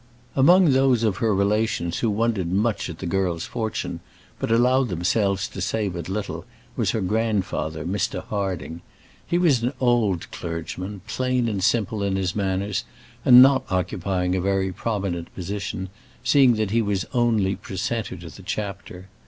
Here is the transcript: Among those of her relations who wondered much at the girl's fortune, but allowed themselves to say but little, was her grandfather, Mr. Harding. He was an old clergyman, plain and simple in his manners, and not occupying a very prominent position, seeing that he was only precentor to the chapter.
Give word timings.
Among 0.35 0.71
those 0.71 1.03
of 1.03 1.17
her 1.17 1.31
relations 1.31 1.99
who 1.99 2.09
wondered 2.09 2.51
much 2.51 2.89
at 2.89 2.97
the 2.97 3.05
girl's 3.05 3.45
fortune, 3.45 3.99
but 4.39 4.49
allowed 4.51 4.89
themselves 4.89 5.47
to 5.49 5.61
say 5.61 5.89
but 5.89 6.09
little, 6.09 6.43
was 6.75 6.89
her 6.89 7.01
grandfather, 7.01 7.85
Mr. 7.85 8.25
Harding. 8.25 8.81
He 9.27 9.37
was 9.37 9.61
an 9.61 9.73
old 9.79 10.31
clergyman, 10.31 11.01
plain 11.05 11.47
and 11.47 11.63
simple 11.63 12.01
in 12.01 12.15
his 12.15 12.35
manners, 12.35 12.83
and 13.23 13.43
not 13.43 13.63
occupying 13.69 14.35
a 14.35 14.41
very 14.41 14.71
prominent 14.71 15.31
position, 15.35 15.89
seeing 16.23 16.55
that 16.55 16.71
he 16.71 16.81
was 16.81 17.05
only 17.13 17.55
precentor 17.55 18.17
to 18.21 18.31
the 18.31 18.41
chapter. 18.41 19.07